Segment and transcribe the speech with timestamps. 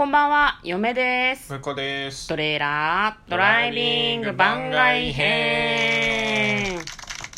[0.00, 1.52] こんばんは、嫁です。
[1.52, 6.78] むこですトレーラードライビング番外編。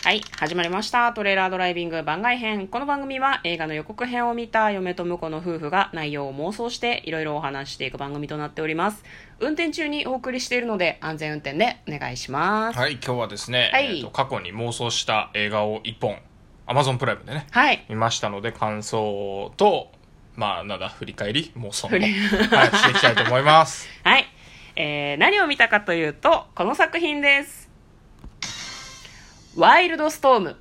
[0.05, 1.13] はい、始まりました。
[1.13, 2.69] トレーラードライビング番外編。
[2.69, 9.03] この番組は映画の予告編を見た嫁と婿の夫婦が内容を妄想していろいろお話ししていく番組となっております。
[9.41, 12.79] 運転中にお送りしているので安全運転でお願いします。
[12.79, 16.17] はい今日はですね、はいえーと過去に妄想した映画を一本
[16.69, 17.85] Amazon プライムでねはい。
[17.89, 19.91] 見ましたので感想と
[20.35, 22.11] まあなんだ振り返り妄想の、 はい、
[22.71, 24.27] していきたいと思います はい。
[24.75, 27.71] えー、何を見たかというと、この作品です。
[29.55, 30.57] ワイルドストーム。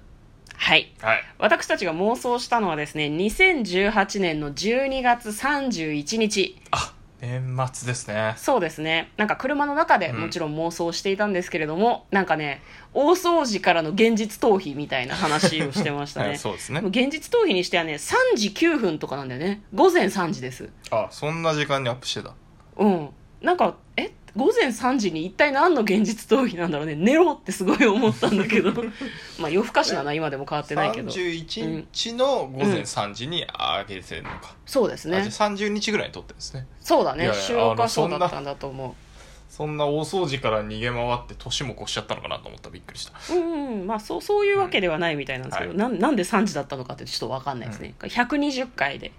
[0.58, 0.94] はい。
[1.02, 6.62] はい私たちが妄想したのはですね、2018年の12月31日。
[6.72, 9.12] あ年末ですねそうですね。
[9.16, 12.62] なんか車の中でうんもちろん妄想していたんですけれども、なんかね、
[12.94, 16.34] 大掃除からの現実逃避みたいな話をしてましたはね。
[16.34, 19.62] い そうですね現実逃避にしてはね、3時9分とかなんだよね。
[19.74, 20.70] 午前3時です。
[20.90, 22.34] あそんな時間にアップしてた
[22.78, 23.10] うん。
[23.42, 24.12] なんか、え？
[24.36, 26.96] 午前3時に一体何の現実逃避なんだろうね。
[26.96, 28.72] 寝ろってすごい思ったんだけど。
[29.40, 31.12] まあ夜更かしだな、今でも変わってないけど。
[31.12, 35.50] 31日の午前3時に上げてるのか、そうですねあじゃあ。
[35.50, 37.30] 30日ぐらいに撮ってるんですねそうだね。
[37.34, 38.96] 収録はそうだったんだと思
[39.52, 43.38] そんな大掃除から逃げ回って年も越しちゃったのかなと思ったらびっくりしたう。
[43.38, 43.88] うんうん。
[43.88, 47.94] まあそう、そういうわけではないみたいなんですけど、はいなんなんで3時だったのかってちょっとわかんないですね。
[48.00, 49.12] 120回で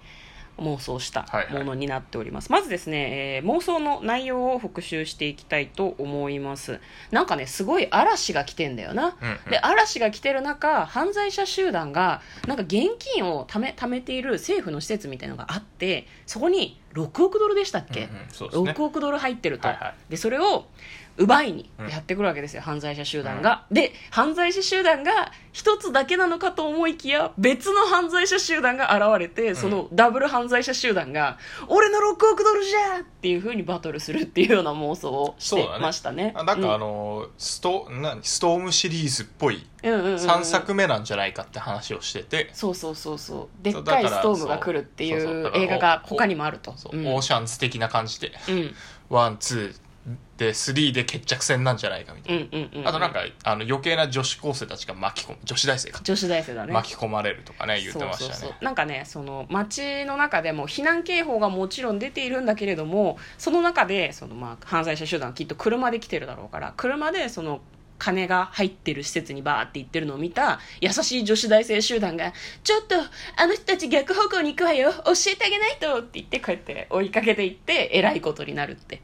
[0.58, 2.52] 妄想したはいはいものになっております。
[2.52, 6.80] まずですね、えー妄想の内容を復習していきたいと思います。
[7.10, 9.16] なんかね、すごい嵐が来てんだよな。
[9.20, 18.72] うんうんで嵐が来てる中犯罪者集団がなんか現金をため貯めている政府の施設みたいなのがあってそこに6億ドルでしたっけ、うんうんね。
[18.72, 19.94] 6億ドル入ってると、はいはい。
[20.10, 20.66] でそれを
[21.18, 31.36] 奪いにやってくるわけですよ、犯罪者集団が、で犯罪者集団が一つだけなのかと思いきや別の犯罪者集団が現れてそのダブル犯罪者集団が
[31.68, 36.32] 「俺の6億ドルじゃ!」っていうふうにバトルするっていうような妄想をしてましたね。
[36.34, 38.22] あなんかあの、スト何？
[38.22, 43.64] ストームシリーズっぽいうんうんうんうん3作目なんじゃないかって話をしてて、そうそうそうそう。
[43.64, 46.72] でっかいストームが来るっていそう映画が他にもあると。
[46.76, 47.06] そううん。
[47.08, 48.32] オーシャンズ的な感じで。
[48.48, 48.74] うん。
[49.08, 49.82] ワンツー
[50.36, 55.38] で3で決着戦なんじゃないかみたいな、あとなんかあの余計な女子高生たちが巻き込む。
[55.44, 56.72] 女子大生か、女子大生だね。
[56.72, 58.32] 巻き込まれるとかね言ってましたね。
[58.32, 58.64] そうそうそう。
[58.64, 67.60] なんかねその街の中でも避難警報がもちろん出ているんだけれどもその中でそのまあ犯罪者集団はきっと車で来てるだろうから車でその
[68.02, 72.32] 金が入ってる施設にバーって行ってるのを見た優しい女子大生集団が
[72.64, 74.92] 「ちょっとあの人たち逆方向に行くわよ。
[75.04, 79.02] 教えてあげないと」って言ってこうやって追いかけていってえらいことになるって。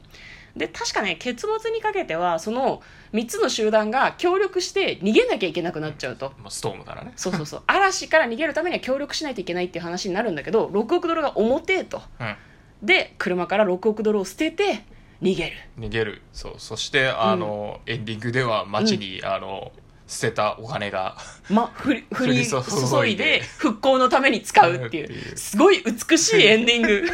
[0.57, 2.81] で確かね結末にかけてはその
[3.13, 6.33] 3つの集団が協力して逃げなきゃいけなくなっちゃうと。
[6.37, 7.13] もうストームからね。
[7.15, 7.63] そうそうそう。
[7.67, 12.01] 嵐から逃げるためには協力しないといけないっていう話になるんだけど6億ドルが重てえと。
[12.19, 12.35] うん。
[12.83, 14.83] で車から6億ドルを捨てて
[15.21, 15.51] 逃げる。
[15.77, 16.21] 逃げる。
[16.33, 16.53] そう。
[16.57, 19.71] そしてあの、エンディングでは街に、あの
[20.07, 21.17] 捨てたお金が
[21.51, 25.33] ま、 振り降り注いで復興のために使うっていう。
[25.33, 27.05] うすごい美しいエンディング。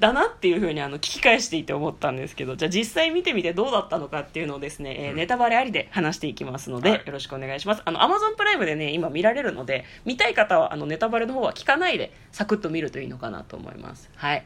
[0.00, 7.02] だなっていうふうにあの聞き返していて思ったんですけどじゃあ実際見てみてどうだったのかっていうのをですね、えーネタバレありで話していきますので、はい。
[7.06, 7.82] よろしくお願いします。
[7.84, 14.10] あの Amazon プライムでね今見られるので見たい方はあのネタバレの方は聞かないでサクッと見るといいのかなと思います。
[14.16, 14.44] はい。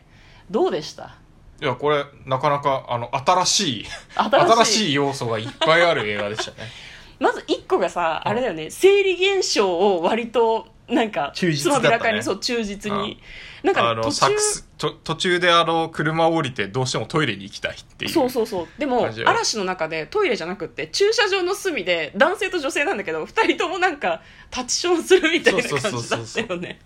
[0.51, 1.17] どうでした？
[1.61, 4.91] いやこれなかなかあの新しい新しい。
[4.93, 6.69] い要素がいっぱいある映画でしたね。
[7.19, 11.89] まず一個がさ、あれだよね生理現象を割となんか忠実だったね。
[11.89, 13.21] つまびらかにそう忠実に、
[13.65, 18.69] なんかあのね途中途中であの車を降りてどうしてもトイレに行きたいっていうそうそうそう。
[18.79, 26.45] でも嵐の中でトイレじゃなくって駐車場の隅で男性と女性なんだけど二人ともなんかタッチションするみたいな感そうそうじだそうそう。
[26.45, 26.79] ったよね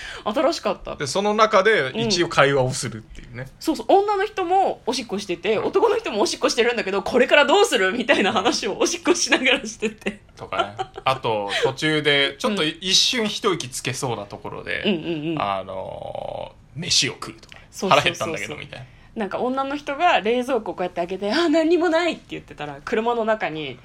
[0.24, 0.96] 新しかった。
[0.96, 3.86] でその中で一応会話をするっていうね、そうそう。
[3.88, 10.20] 女の人もおしっこしてて男の人もおしっこしてるんだけどこれからどうするみたいな話をおしっこしながらしてて。
[10.36, 10.74] とかね。
[11.04, 15.42] あと途中でちょっと一瞬一息つけそうなところで、うんうんうん。
[15.42, 17.58] あのー飯を食うとか
[17.88, 18.86] 腹減ったんだけどみたいな。
[19.14, 23.78] なんか女の人が冷蔵庫をこうやって開けて「あ何にもない」って言ってたら車の中に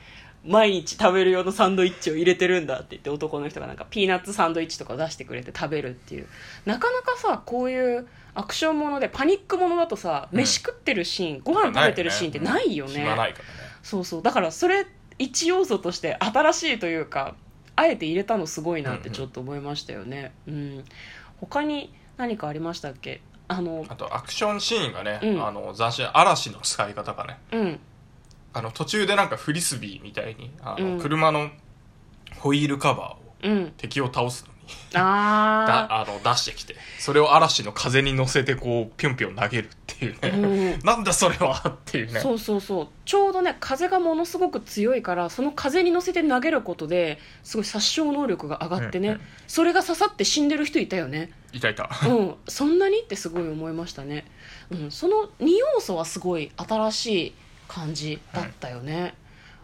[0.48, 6.28] 毎日食べる用のサンドイッチを入れてるんだって言って男の人がなんかピーナッツサンドイッチとかを出してくれて食べるっていう。
[6.66, 10.40] なかなかさこういうアクションものでパニックものだとさうん。
[10.40, 13.04] 飯食ってるシーン、ご飯食べてるシーンってないよね。
[13.04, 13.34] ね。
[13.84, 14.22] そうそう。
[14.22, 14.88] だからそれ
[15.20, 17.36] 一要素として新しいというか
[17.76, 20.32] あえて入れたのすごいなってちょっと思いましたよね。
[20.48, 20.86] うん、
[21.42, 23.22] 他に何かありましたっけ？
[23.50, 25.46] あのあとアクションシーンがね、うん。
[25.46, 27.38] あの斬新嵐の使い方がね。
[27.52, 27.80] うん
[28.54, 31.00] あの途中でなんかフリスビーみたいにあの、うん。
[31.00, 31.50] 車の
[32.40, 33.74] ホイールカバーをうん。
[33.78, 34.58] 敵を倒すのに
[34.96, 42.20] あ だあの出してきてそれを嵐の風に乗せてこうぴょんぴょん投げるっていうあ、うね、ん、なんだそれはっていうね。
[42.20, 42.88] そうそうそう。
[43.06, 51.32] ちょうどね風がものすごく強いからその風に乗せて投げることですごい殺傷能力が上がってね、うんうんそれが刺さって死んでる人いたよね。
[51.54, 51.90] いたいた。
[52.06, 52.36] うん。
[52.50, 53.00] そんなに？
[53.00, 54.26] ってすごい思いましたね、
[54.70, 57.34] うん、その2要素はすごい新しい
[57.68, 59.14] 感じだったよね、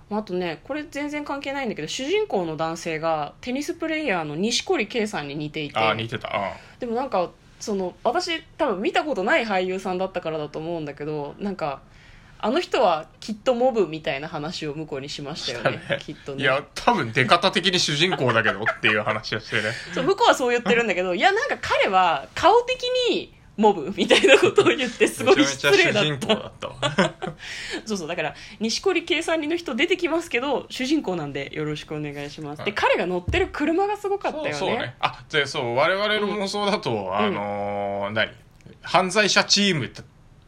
[0.10, 5.80] あとねこれ全然関係ないんだけど主人公の男性がテニスプレーヤーの錦織圭さんに似ていて。
[5.80, 6.28] ああ似てた。
[6.28, 11.82] あでもなんかその私多分見たことない俳優さんだったからだと思うんだけどなんか
[12.40, 15.82] あの人はきっとモブみたいな話を向こうにしましたよね。
[15.90, 15.98] ね。
[16.02, 16.44] きっとね。
[16.44, 19.72] いや多分出方的に主人公だけどっていう話をしてね。
[19.94, 26.52] そう向こうはそう言ってるんだけどいやなんか彼は顔的にモブみたいなことを言ってすごい失礼だった。
[27.86, 32.74] そうそうだから錦織圭さんの人出てきますけど主人公なんでよろしくお願いします、ではい。
[32.74, 34.54] 彼が乗ってる車がすごかったよね。
[34.54, 34.96] そうそうね。
[35.00, 38.32] あでそう我々の妄想だと、あのー何？
[38.82, 39.92] 犯罪者チーム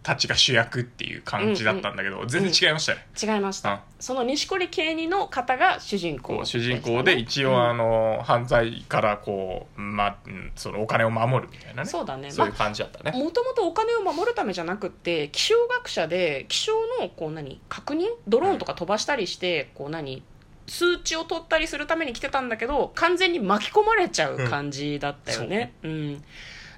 [0.05, 3.79] たちが主役っていう感じだったんだけど、全然違いましたね、違いました、うん。
[3.99, 6.35] その錦織圭にの方が主人公。
[6.35, 7.69] こう主人公で一応、うん。
[7.69, 11.89] あの犯罪からこう、まうんそのお金を守るみたいなね。
[11.89, 12.29] そうだね。
[12.29, 18.05] そういう感じだったね、もともとお金を守るためじゃなくって気象学者で気象のこう何確認？
[18.27, 20.21] ドローンとか飛ばしたりしてこう何
[20.67, 25.73] 数値を取ったりするために来てたんだけど完全に巻き込まれちゃう感じだったよね。
[25.81, 26.23] うん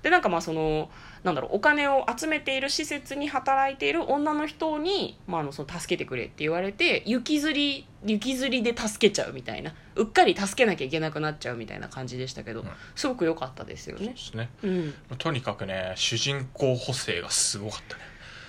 [0.01, 0.89] でなんかまあその
[1.23, 9.73] なんだろうお金を集めている施設に働いている女の人に、まあ、あのその助けてくれって言われて雪吊り雪吊りで助けちゃうみたいな。
[9.95, 12.67] うっかり助けなきゃいけなくなっちゃうみたいな感じでしたけど、うん。
[12.95, 14.09] すごく良かったですよね。
[14.09, 14.49] ですね。
[14.63, 18.03] うん、とにかくね主人公補正がすごかったね。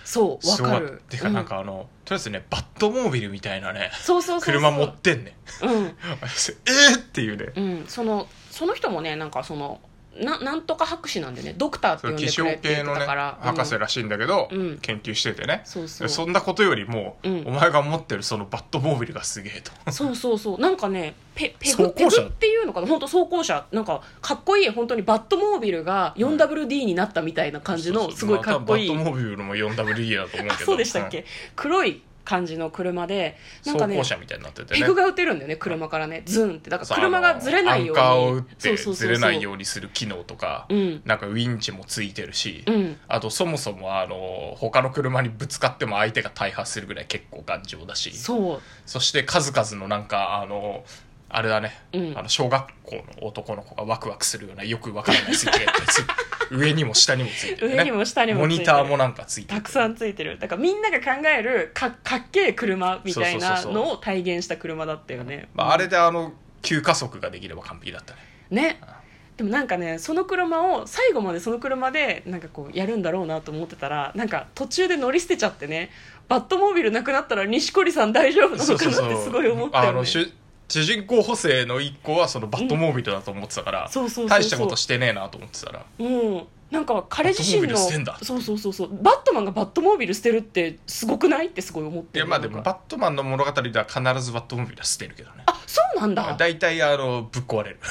[0.04, 1.02] そうわかる。
[1.10, 5.70] てかなんかあの、とりあえずねバットモービルみたいなねそうそう車持ってんねうん。
[5.84, 7.52] えーっていうね。
[7.56, 9.80] うん、そのその人もねなんかその
[10.20, 14.78] ななんとか博士なんでねドクターって呼んでくれって言ねたから、うん博士らしいんだけど、うん。
[14.78, 15.62] 研究しててね。
[15.64, 16.08] そうそう。
[16.08, 17.44] そんなことよりも、うん。
[17.46, 19.92] お前が持ってるそのバットモービルがすげえと。
[19.92, 20.60] そうそうそう。
[20.60, 22.86] なんかねペペグペグっていうのかな？
[22.86, 23.66] 本当装甲車。
[23.72, 28.90] なんかかっこいい本当にバットモービルが 4WD になったみたいな感じのすごいかっこいい。
[28.90, 30.52] まバットモービルも 4WD だと思うけど。
[30.54, 31.24] あそうでしたっけ、
[31.54, 34.80] 黒い感じの車でうんなんかね車みたいになっててね。
[34.80, 36.22] ペグが打てるんだよね車からね。
[36.26, 36.68] ズンって。
[36.68, 38.02] だから車がずれないように。
[38.02, 41.02] アンカーを打ってずれないようにする機能とか、うん。
[41.06, 42.98] なんかウィンチもついてるし、うん。
[43.08, 48.14] あとそもそもあの他の車にぶつかっても相手が大破するぐらい結構頑丈だし。
[48.14, 48.60] そう。
[48.84, 50.84] そして数々のなんかあの
[51.30, 52.18] あれだね、うん。
[52.18, 59.60] あの小学校の男の子がワクワクするようなよくわからないスイッチがいっぱいついてる上にも下にもついてる、ね、上にも下にもモニターもなんかついてる。
[59.60, 60.38] たくさんついてる。
[60.38, 63.72] だからみんなが考えるかかっけえ車みたいなそうそうそうそう。
[63.72, 68.20] のを体現した車だったよね、まあ、あれであの急加速ができれば完璧だったね。
[68.50, 68.80] ね。
[69.36, 75.90] でもなんかねその車を最後までその車でなんかこうやるんだろうなと思ってたらなんか途中で乗り捨てちゃってね
[76.26, 79.88] バットモービルなくなったら錦織さん大丈夫なのかなってすごい思ったよね。
[79.90, 80.28] あの主
[80.68, 83.90] 主人公補正の一個はそのバットモービルだと思ってたから、
[84.28, 85.84] 大したことしてねえなと思ってたら。
[85.98, 86.46] うん。
[86.70, 89.02] なんか彼自身のそうそうそうそう。
[89.02, 92.26] バットマンがバットモービル捨てるってすごくないってすごい思ってる。
[92.26, 95.44] いやまあでもバットマンの物語では必ずバットモービルは捨てるけどね。
[95.46, 96.36] あそうなんだ。
[96.38, 97.78] 大体あのぶっ壊れる。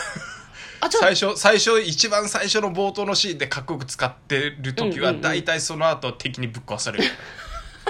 [0.91, 5.21] 最初最初一番最初の冒頭のシーンでかっこよく使ってる時はうんうんうん。
[5.21, 7.05] 大体その後敵にぶっ壊される、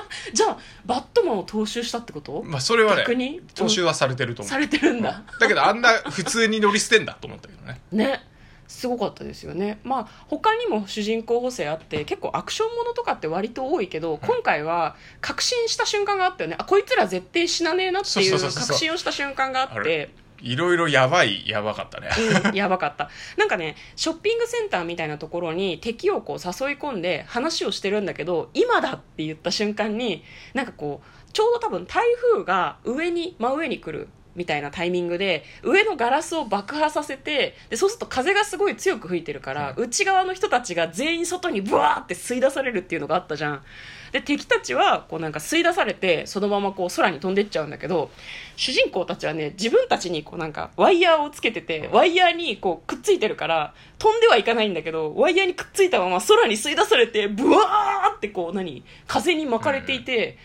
[0.34, 2.44] じゃあバットマンを踏襲したってこと？
[2.44, 3.42] まあそれはね逆に？
[3.56, 4.50] 踏襲はされてると思う。
[4.50, 5.24] されてるんだ。
[5.40, 7.82] だけどあんな普通に乗り捨てんだと思ったけどね。
[7.92, 8.22] ね。
[8.68, 9.80] すごかったですよね。
[9.86, 16.58] まあ他にも主人公補正あって結構アクションものとかって割と多いけど、今回は確信した瞬間があったよね。
[16.60, 19.90] あこいつら絶対死なねえなっていそう確信をした瞬間がああって。
[19.90, 20.10] れ
[20.42, 22.10] いろいろやばいやばかったね。
[22.50, 23.10] うん、やばかった。
[23.38, 32.04] なんかねショッピングセンターみたいなところに敵をこう誘い込んで話をしてるんだけど今だって言った瞬間になんかこうちょうど多分台
[32.34, 43.64] 風が上に真上に来るみたいなタイミングで上のガラスを爆破させてでそうすると風がすごい強く吹いてるから、内側の人たちが全員外にブワーって吸い出されるっていうのがあったじゃん。
[44.12, 48.10] で敵たちはこうなんか吸い出されてそのままこう空に飛んでっちゃうんだけど
[48.56, 60.38] 主人公たちはね自分たちにこうなんかワイヤーをつけててワイヤーにこうくっついてるから飛んではいかないんだけどワイヤーにくっついたまま空に吸い出されてブワーってこう何風に巻かれていて、え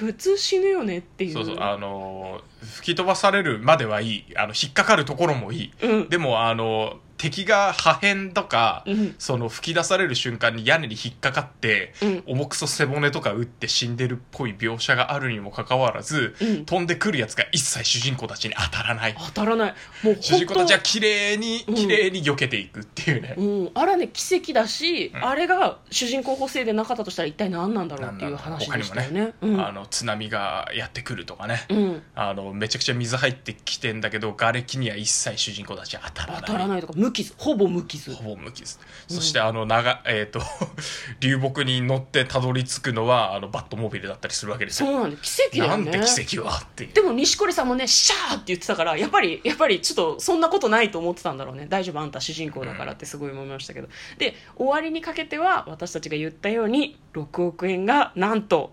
[0.00, 1.32] 普通死ぬよねっていう。
[1.34, 4.24] そうそうあのー吹き飛ばされるまではいい。
[4.36, 5.72] あの引っかかるところもいい。
[5.82, 6.08] うん。
[6.08, 9.14] でもあの敵が破片とか、うん。
[9.18, 12.22] その吹き出される瞬間に屋根に引っかかって、うん。
[12.26, 16.64] 重くそ背骨とか打って死んでるっぽい描写があるにもかかわらず、うん。
[16.64, 19.14] 飛んでくるやつが一切主人公たちに当たらない。
[19.18, 19.74] 当たらない。
[20.02, 21.74] もう主人公たちは本綺麗に、うん。
[21.74, 23.34] 綺麗に避けていくっていうね。
[23.36, 25.22] 当うん、あれはね奇跡だし、うん。
[25.26, 29.34] あれが主人公補正でなかったとしたら一体何なんだろうっていう話でしたよね。
[29.42, 29.60] うん。
[29.60, 36.42] あの津波がやってくるとかね、うん、あのめちゃくちゃ水入ってきてんだけど瓦礫には一切主人公たちは当たらない。
[36.46, 38.14] 当たらないとか無傷ほぼ無傷。
[38.14, 40.40] ほぼ無傷、そしてあの長えっ、と
[41.20, 44.86] 流木に乗ってたどり着くのはあのバットモビルだったりするわけですよ。
[44.86, 45.90] そうなんで奇跡だよね。
[45.90, 46.84] なんて奇跡はって。
[46.84, 51.66] いうでも錦織さんもねシャーって言ってたからやっぱりやっぱりちょっとそんなことないと思ってたんだろうね。
[51.68, 53.88] 大丈夫あんた主人公だからってすごい思いましたけど、
[54.18, 58.72] で終わりにかけては私たちが言ったように6億円がなんと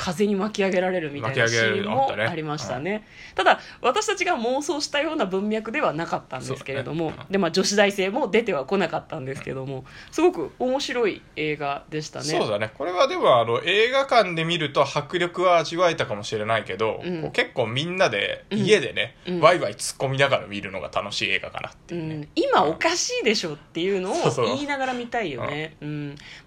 [0.00, 3.06] 風に巻き上げられるみたいなシーンもるありましたね。
[3.34, 12.24] ただ私たちが妄想したような文脈ではなかったんですけれども、ねでまあ、女子大生も出ては来なかったんですけどもすごく面白い映画でしたね。
[12.24, 12.70] そうだね。
[12.72, 17.30] これはでもあの映画館で見ると迫力は味わえたかもしれないけど、うん。
[17.32, 19.40] 結構みんなでうん家でね、うん。
[19.40, 24.14] ワイワイ突っ込みながら見るのが楽しい映画かなってういうね、ん、今おかしいでしょっていうのを
[24.46, 25.76] 言いながら見たいよね。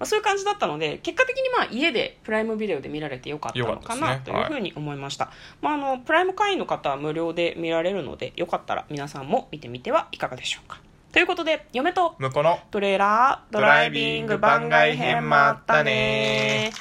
[0.04, 5.30] そういう感じだったので結果的にまあ家でプライムビデオで見られてよかったのかなというふうに思いました、
[5.62, 10.80] まあ、あのプライム会員の方は無料で見られるのでよかったら皆さんも見てみてはいかがでしょうか。
[11.12, 16.72] ということで嫁と向こうのトレーラードライビング番外編もあったね